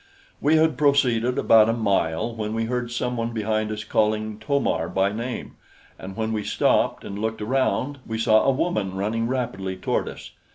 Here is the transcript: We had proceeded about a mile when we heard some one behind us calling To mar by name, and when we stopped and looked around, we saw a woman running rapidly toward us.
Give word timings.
We 0.41 0.55
had 0.55 0.79
proceeded 0.79 1.37
about 1.37 1.69
a 1.69 1.73
mile 1.73 2.33
when 2.35 2.55
we 2.55 2.65
heard 2.65 2.91
some 2.91 3.15
one 3.17 3.33
behind 3.33 3.71
us 3.71 3.83
calling 3.83 4.39
To 4.39 4.59
mar 4.59 4.89
by 4.89 5.11
name, 5.11 5.57
and 5.99 6.17
when 6.17 6.33
we 6.33 6.43
stopped 6.43 7.03
and 7.03 7.19
looked 7.19 7.39
around, 7.39 7.99
we 8.03 8.17
saw 8.17 8.43
a 8.43 8.49
woman 8.51 8.95
running 8.95 9.27
rapidly 9.27 9.77
toward 9.77 10.09
us. 10.09 10.31